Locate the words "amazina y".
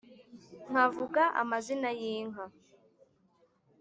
1.41-2.01